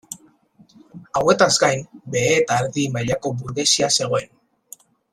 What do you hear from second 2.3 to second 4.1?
eta erdi mailako burgesia